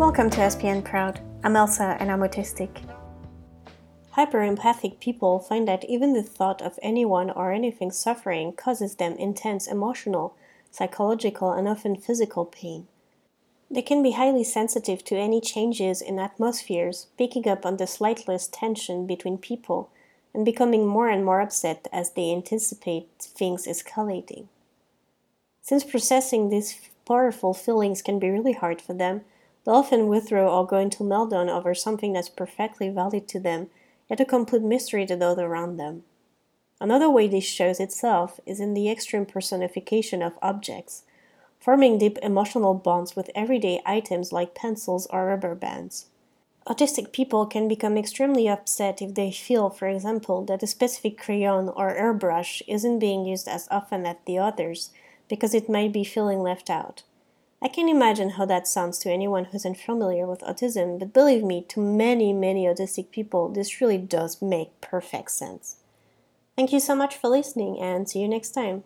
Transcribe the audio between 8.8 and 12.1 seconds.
them intense emotional, psychological, and often